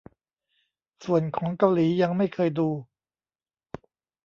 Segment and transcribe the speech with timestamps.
[1.03, 2.69] ส่วนของเกาหลียังไม่เคยดู